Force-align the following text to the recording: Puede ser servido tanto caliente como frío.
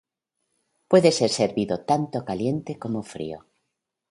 Puede 0.87 1.11
ser 1.11 1.29
servido 1.29 1.81
tanto 1.81 2.25
caliente 2.25 2.79
como 2.79 3.03
frío. 3.03 3.45